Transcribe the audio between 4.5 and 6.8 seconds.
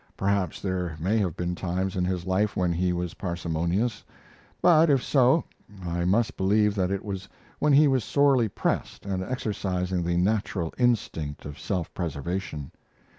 but, if so, I must believe